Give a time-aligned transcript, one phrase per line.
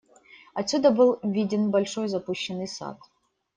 [0.55, 2.97] Отсюда был виден большой запущенный сад.